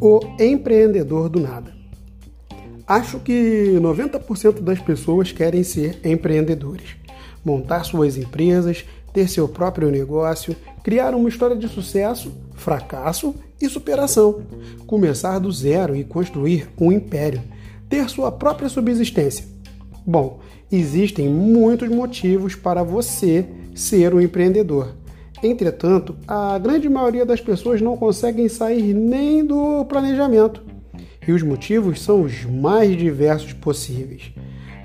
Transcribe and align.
O 0.00 0.20
empreendedor 0.38 1.28
do 1.28 1.40
nada. 1.40 1.72
Acho 2.86 3.18
que 3.20 3.78
90% 3.80 4.60
das 4.60 4.78
pessoas 4.78 5.32
querem 5.32 5.62
ser 5.62 6.00
empreendedores, 6.04 6.96
montar 7.44 7.84
suas 7.84 8.18
empresas, 8.18 8.84
ter 9.12 9.28
seu 9.28 9.48
próprio 9.48 9.90
negócio, 9.90 10.54
criar 10.82 11.14
uma 11.14 11.28
história 11.28 11.56
de 11.56 11.68
sucesso, 11.68 12.32
fracasso 12.54 13.34
e 13.60 13.68
superação, 13.68 14.42
começar 14.86 15.38
do 15.38 15.50
zero 15.50 15.96
e 15.96 16.04
construir 16.04 16.68
um 16.78 16.92
império, 16.92 17.40
ter 17.88 18.08
sua 18.10 18.30
própria 18.30 18.68
subsistência. 18.68 19.46
Bom, 20.04 20.40
existem 20.70 21.28
muitos 21.28 21.88
motivos 21.88 22.54
para 22.54 22.82
você 22.82 23.46
ser 23.74 24.12
um 24.12 24.20
empreendedor 24.20 24.94
Entretanto, 25.44 26.16
a 26.26 26.58
grande 26.58 26.88
maioria 26.88 27.26
das 27.26 27.38
pessoas 27.38 27.78
não 27.82 27.98
conseguem 27.98 28.48
sair 28.48 28.94
nem 28.94 29.44
do 29.44 29.84
planejamento. 29.84 30.62
E 31.28 31.32
os 31.32 31.42
motivos 31.42 32.00
são 32.00 32.22
os 32.22 32.46
mais 32.46 32.96
diversos 32.96 33.52
possíveis: 33.52 34.32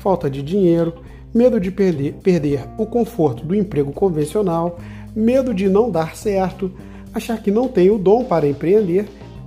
falta 0.00 0.28
de 0.28 0.42
dinheiro, 0.42 0.94
medo 1.32 1.60
de 1.60 1.70
perder, 1.70 2.14
perder 2.14 2.64
o 2.76 2.84
conforto 2.86 3.44
do 3.44 3.54
emprego 3.54 3.92
convencional, 3.92 4.80
medo 5.14 5.54
de 5.54 5.68
não 5.68 5.92
dar 5.92 6.16
certo, 6.16 6.72
achar 7.14 7.40
que 7.40 7.52
não 7.52 7.68
tem 7.68 7.88
o 7.88 7.96
dom 7.96 8.24
para 8.24 8.48
empreender 8.48 9.06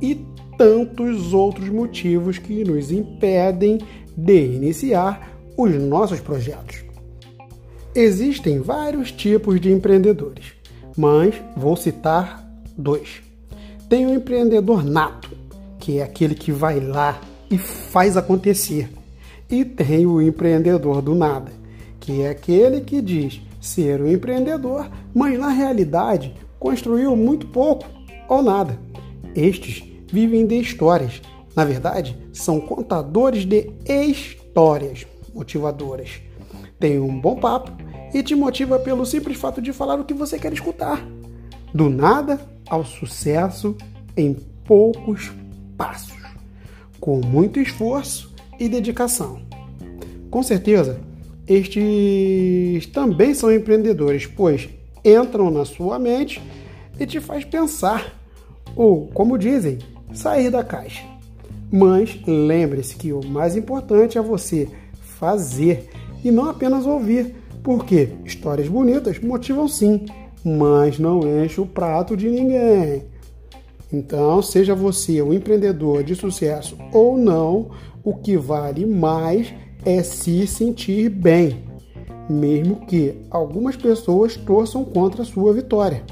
e 0.00 0.24
tantos 0.56 1.34
outros 1.34 1.68
motivos 1.68 2.38
que 2.38 2.62
nos 2.62 2.92
impedem 2.92 3.80
de 4.16 4.44
iniciar 4.54 5.36
os 5.56 5.74
nossos 5.82 6.20
projetos. 6.20 6.84
Existem 7.92 8.60
vários 8.60 9.10
tipos 9.10 9.60
de 9.60 9.72
empreendedores 9.72 10.61
mas 10.96 11.34
vou 11.56 11.76
citar 11.76 12.44
dois. 12.76 13.22
Tem 13.88 14.06
o 14.06 14.14
empreendedor 14.14 14.84
nato, 14.84 15.30
que 15.78 15.98
é 15.98 16.02
aquele 16.02 16.34
que 16.34 16.52
vai 16.52 16.80
lá 16.80 17.20
e 17.50 17.58
faz 17.58 18.16
acontecer. 18.16 18.90
E 19.50 19.64
tem 19.64 20.06
o 20.06 20.20
empreendedor 20.20 21.02
do 21.02 21.14
nada, 21.14 21.52
que 22.00 22.22
é 22.22 22.30
aquele 22.30 22.80
que 22.80 23.02
diz 23.02 23.40
ser 23.60 24.00
um 24.00 24.10
empreendedor, 24.10 24.90
mas 25.14 25.38
na 25.38 25.50
realidade 25.50 26.34
construiu 26.58 27.14
muito 27.14 27.46
pouco 27.48 27.84
ou 28.28 28.42
nada. 28.42 28.78
Estes 29.34 29.84
vivem 30.10 30.46
de 30.46 30.58
histórias. 30.60 31.20
Na 31.54 31.64
verdade, 31.64 32.16
são 32.32 32.60
contadores 32.60 33.44
de 33.44 33.70
histórias 33.86 35.06
motivadoras. 35.34 36.20
Tem 36.78 36.98
um 36.98 37.20
bom 37.20 37.36
papo 37.36 37.72
e 38.12 38.22
te 38.22 38.34
motiva 38.34 38.78
pelo 38.78 39.06
simples 39.06 39.36
fato 39.36 39.60
de 39.62 39.72
falar 39.72 39.98
o 39.98 40.04
que 40.04 40.14
você 40.14 40.38
quer 40.38 40.52
escutar. 40.52 41.06
Do 41.72 41.88
nada 41.88 42.40
ao 42.68 42.84
sucesso 42.84 43.76
em 44.16 44.34
poucos 44.64 45.30
passos, 45.76 46.16
com 47.00 47.20
muito 47.20 47.58
esforço 47.58 48.32
e 48.58 48.68
dedicação. 48.68 49.40
Com 50.30 50.42
certeza, 50.42 51.00
estes 51.46 52.86
também 52.86 53.34
são 53.34 53.52
empreendedores, 53.52 54.26
pois 54.26 54.68
entram 55.04 55.50
na 55.50 55.64
sua 55.64 55.98
mente 55.98 56.40
e 56.98 57.06
te 57.06 57.20
faz 57.20 57.44
pensar, 57.44 58.18
ou, 58.76 59.08
como 59.08 59.38
dizem, 59.38 59.78
sair 60.14 60.50
da 60.50 60.62
caixa. 60.62 61.02
Mas 61.70 62.18
lembre-se 62.26 62.96
que 62.96 63.12
o 63.12 63.24
mais 63.26 63.56
importante 63.56 64.18
é 64.18 64.22
você 64.22 64.68
fazer 65.18 65.90
e 66.22 66.30
não 66.30 66.48
apenas 66.48 66.86
ouvir, 66.86 67.34
porque 67.62 68.10
histórias 68.24 68.68
bonitas 68.68 69.18
motivam 69.20 69.68
sim, 69.68 70.04
mas 70.44 70.98
não 70.98 71.20
enche 71.20 71.60
o 71.60 71.66
prato 71.66 72.16
de 72.16 72.28
ninguém. 72.28 73.04
Então, 73.92 74.40
seja 74.40 74.74
você 74.74 75.20
um 75.20 75.32
empreendedor 75.32 76.02
de 76.02 76.14
sucesso 76.14 76.76
ou 76.92 77.18
não, 77.18 77.70
o 78.02 78.14
que 78.14 78.36
vale 78.36 78.86
mais 78.86 79.52
é 79.84 80.02
se 80.02 80.46
sentir 80.46 81.10
bem, 81.10 81.64
mesmo 82.28 82.86
que 82.86 83.14
algumas 83.30 83.76
pessoas 83.76 84.36
torçam 84.36 84.84
contra 84.84 85.22
a 85.22 85.26
sua 85.26 85.52
vitória. 85.52 86.02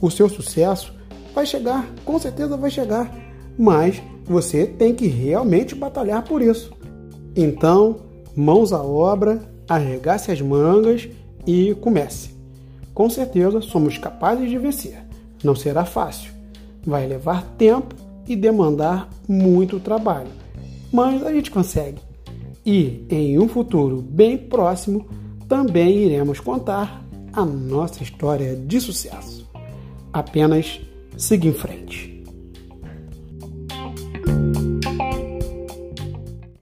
O 0.00 0.10
seu 0.10 0.28
sucesso 0.28 0.94
vai 1.34 1.46
chegar, 1.46 1.88
com 2.04 2.18
certeza 2.18 2.56
vai 2.56 2.70
chegar, 2.70 3.10
mas 3.58 4.02
você 4.24 4.66
tem 4.66 4.94
que 4.94 5.06
realmente 5.06 5.74
batalhar 5.74 6.24
por 6.24 6.42
isso. 6.42 6.72
Então, 7.34 7.96
mãos 8.36 8.72
à 8.72 8.82
obra 8.82 9.53
arregace 9.68 10.30
as 10.30 10.40
mangas 10.40 11.08
e 11.46 11.74
comece. 11.76 12.30
Com 12.92 13.10
certeza 13.10 13.60
somos 13.60 13.98
capazes 13.98 14.48
de 14.48 14.58
vencer. 14.58 15.04
Não 15.42 15.54
será 15.54 15.84
fácil. 15.84 16.32
Vai 16.86 17.06
levar 17.06 17.42
tempo 17.58 17.94
e 18.26 18.36
demandar 18.36 19.08
muito 19.28 19.80
trabalho. 19.80 20.30
Mas 20.92 21.22
a 21.24 21.32
gente 21.32 21.50
consegue. 21.50 22.00
E 22.64 23.04
em 23.10 23.38
um 23.38 23.48
futuro 23.48 24.00
bem 24.00 24.38
próximo 24.38 25.06
também 25.48 25.98
iremos 25.98 26.40
contar 26.40 27.04
a 27.32 27.44
nossa 27.44 28.02
história 28.02 28.56
de 28.56 28.80
sucesso. 28.80 29.46
Apenas 30.12 30.80
siga 31.16 31.48
em 31.48 31.52
frente. 31.52 32.13